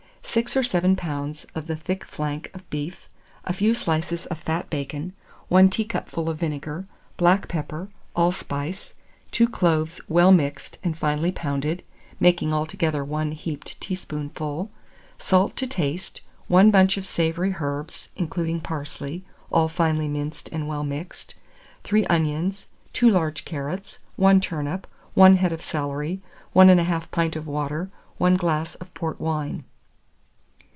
6 0.23 0.55
or 0.55 0.63
7 0.63 0.95
lbs. 0.95 1.45
of 1.55 1.67
the 1.67 1.75
thick 1.75 2.05
flank 2.05 2.49
of 2.53 2.69
beef, 2.69 3.09
a 3.43 3.51
few 3.51 3.73
slices 3.73 4.25
of 4.27 4.37
fat 4.37 4.69
bacon, 4.69 5.11
1 5.49 5.69
teacupful 5.69 6.29
of 6.29 6.39
vinegar, 6.39 6.85
black 7.17 7.49
pepper, 7.49 7.89
allspice, 8.15 8.93
2 9.31 9.45
cloves 9.49 9.99
well 10.07 10.31
mixed 10.31 10.79
and 10.85 10.97
finely 10.97 11.33
pounded, 11.33 11.83
making 12.17 12.53
altogether 12.53 13.03
1 13.03 13.33
heaped 13.33 13.77
teaspoonful; 13.81 14.71
salt 15.19 15.57
to 15.57 15.67
taste, 15.67 16.21
1 16.47 16.71
bunch 16.71 16.95
of 16.95 17.05
savoury 17.05 17.53
herbs, 17.59 18.07
including 18.15 18.61
parsley, 18.61 19.25
all 19.51 19.67
finely 19.67 20.07
minced 20.07 20.47
and 20.53 20.65
well 20.65 20.85
mixed; 20.85 21.35
3 21.83 22.05
onions, 22.05 22.69
2 22.93 23.09
large 23.09 23.43
carrots, 23.43 23.99
1 24.15 24.39
turnip, 24.39 24.87
1 25.13 25.35
head 25.35 25.51
of 25.51 25.61
celery, 25.61 26.21
1 26.53 26.69
1/2 26.69 27.11
pint 27.11 27.35
of 27.35 27.47
water, 27.47 27.91
1 28.17 28.37
glass 28.37 28.75
of 28.75 28.93
port 28.93 29.19
wine. 29.19 29.65